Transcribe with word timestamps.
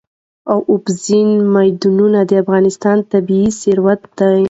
اوبزین 0.71 1.29
معدنونه 1.53 2.19
د 2.29 2.31
افغانستان 2.43 2.97
طبعي 3.11 3.45
ثروت 3.61 4.01
دی. 4.17 4.37